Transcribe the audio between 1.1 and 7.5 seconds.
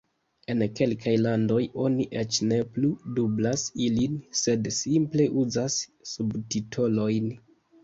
landoj oni eĉ ne plu dublas ilin, sed simple uzas subtitolojn.